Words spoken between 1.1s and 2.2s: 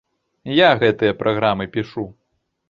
праграмы пішу.